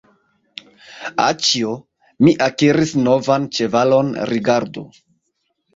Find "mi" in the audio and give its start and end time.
2.25-2.33